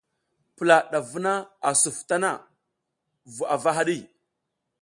[0.55, 1.33] Pula ɗaf vuna
[1.67, 2.31] a suf tana
[3.35, 3.97] vu ava haɗi.